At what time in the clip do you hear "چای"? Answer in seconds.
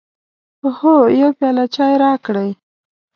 1.75-1.93